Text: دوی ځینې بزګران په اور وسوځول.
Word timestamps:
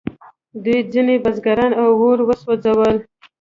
دوی 0.63 0.79
ځینې 0.91 1.15
بزګران 1.23 1.71
په 1.79 1.83
اور 1.99 2.17
وسوځول. 2.27 2.95